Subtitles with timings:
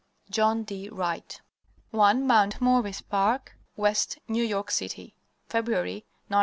[0.31, 0.89] JOHN D.
[0.89, 1.41] WRIGHT.
[1.91, 5.13] 1 Mount Morris Park, West, New York City.
[5.47, 6.39] February, 1915.